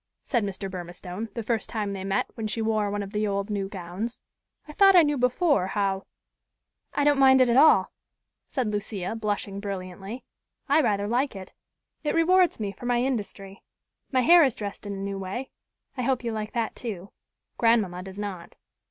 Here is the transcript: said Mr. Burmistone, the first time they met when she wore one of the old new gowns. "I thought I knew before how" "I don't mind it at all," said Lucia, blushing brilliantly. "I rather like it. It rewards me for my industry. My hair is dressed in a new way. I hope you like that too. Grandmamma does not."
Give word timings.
said 0.23 0.43
Mr. 0.43 0.67
Burmistone, 0.67 1.29
the 1.35 1.43
first 1.43 1.69
time 1.69 1.93
they 1.93 2.03
met 2.03 2.25
when 2.33 2.47
she 2.47 2.59
wore 2.59 2.89
one 2.89 3.03
of 3.03 3.11
the 3.11 3.27
old 3.27 3.51
new 3.51 3.69
gowns. 3.69 4.23
"I 4.67 4.73
thought 4.73 4.95
I 4.95 5.03
knew 5.03 5.15
before 5.15 5.67
how" 5.67 6.07
"I 6.95 7.03
don't 7.03 7.19
mind 7.19 7.39
it 7.39 7.51
at 7.51 7.55
all," 7.55 7.91
said 8.47 8.71
Lucia, 8.71 9.15
blushing 9.15 9.59
brilliantly. 9.59 10.23
"I 10.67 10.81
rather 10.81 11.07
like 11.07 11.35
it. 11.35 11.53
It 12.03 12.15
rewards 12.15 12.59
me 12.59 12.71
for 12.71 12.87
my 12.87 12.97
industry. 12.99 13.61
My 14.11 14.21
hair 14.21 14.43
is 14.43 14.55
dressed 14.55 14.87
in 14.87 14.93
a 14.93 14.97
new 14.97 15.19
way. 15.19 15.51
I 15.95 16.01
hope 16.01 16.23
you 16.23 16.31
like 16.31 16.53
that 16.53 16.75
too. 16.75 17.11
Grandmamma 17.59 18.01
does 18.01 18.17
not." 18.17 18.55